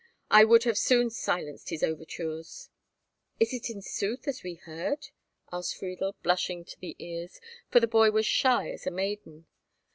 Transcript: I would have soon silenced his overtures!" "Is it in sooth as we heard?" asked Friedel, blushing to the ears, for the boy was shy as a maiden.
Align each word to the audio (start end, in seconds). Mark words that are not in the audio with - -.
I 0.31 0.45
would 0.45 0.63
have 0.63 0.79
soon 0.79 1.11
silenced 1.11 1.69
his 1.69 1.83
overtures!" 1.83 2.69
"Is 3.39 3.53
it 3.53 3.69
in 3.69 3.83
sooth 3.83 4.27
as 4.27 4.41
we 4.41 4.55
heard?" 4.55 5.09
asked 5.53 5.75
Friedel, 5.77 6.15
blushing 6.23 6.65
to 6.65 6.79
the 6.79 6.95
ears, 6.97 7.39
for 7.69 7.79
the 7.79 7.85
boy 7.85 8.09
was 8.09 8.25
shy 8.25 8.71
as 8.71 8.87
a 8.87 8.89
maiden. 8.89 9.45